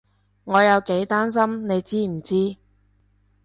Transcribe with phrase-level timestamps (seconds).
[0.45, 2.57] 我有幾擔心你知唔知？